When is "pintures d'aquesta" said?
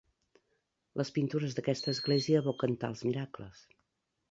1.17-1.95